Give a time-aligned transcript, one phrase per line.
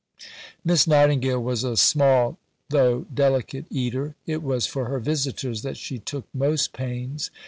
[0.63, 5.99] Miss Nightingale was a small, though delicate, eater; it was for her visitors that she
[5.99, 7.29] took most pains.